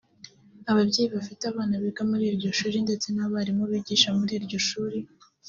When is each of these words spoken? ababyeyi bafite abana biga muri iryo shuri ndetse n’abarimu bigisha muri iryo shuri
ababyeyi 0.71 1.07
bafite 1.15 1.43
abana 1.51 1.75
biga 1.83 2.03
muri 2.09 2.23
iryo 2.31 2.49
shuri 2.59 2.77
ndetse 2.85 3.07
n’abarimu 3.15 3.63
bigisha 3.71 4.09
muri 4.19 4.31
iryo 4.39 4.59
shuri 4.69 4.99